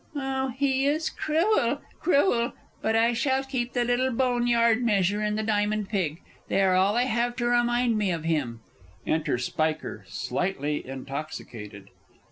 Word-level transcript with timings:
_Oh, 0.15 0.49
he 0.57 0.87
is 0.87 1.11
cruel, 1.11 1.79
cruel! 1.99 2.53
but 2.81 2.95
I 2.95 3.13
shall 3.13 3.43
keep 3.43 3.73
the 3.73 3.83
little 3.85 4.09
bone 4.09 4.47
yard 4.47 4.81
measure, 4.83 5.19
and 5.21 5.37
the 5.37 5.43
diamond 5.43 5.89
pig 5.89 6.23
they 6.47 6.63
are 6.63 6.73
all 6.73 6.95
I 6.95 7.03
have 7.03 7.35
to 7.35 7.45
remind 7.45 7.99
me 7.99 8.09
of 8.09 8.23
him! 8.23 8.61
Enter 9.05 9.37
SPIKER, 9.37 10.05
_slightly 10.07 10.83
intoxicated. 10.83 11.91